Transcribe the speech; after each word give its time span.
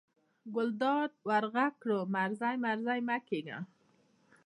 ګلداد 0.55 1.11
ور 1.27 1.43
غږ 1.53 1.73
کړل: 1.81 2.01
مزری 2.13 2.55
مزری 2.63 3.01
مه 3.07 3.17
کېږه. 3.27 3.57